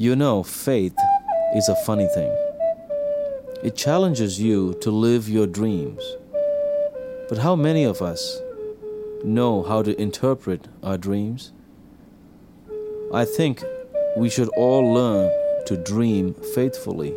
[0.00, 0.96] You know, faith
[1.54, 2.34] is a funny thing.
[3.62, 6.02] It challenges you to live your dreams.
[7.28, 8.40] But how many of us
[9.22, 11.52] know how to interpret our dreams?
[13.12, 13.62] I think
[14.16, 15.30] we should all learn
[15.66, 17.12] to dream faithfully.